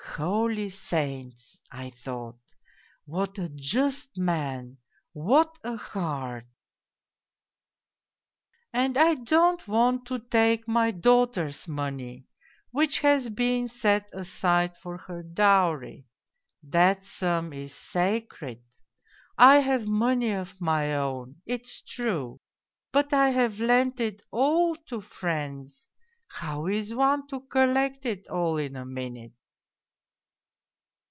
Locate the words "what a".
3.15-3.47, 5.29-5.77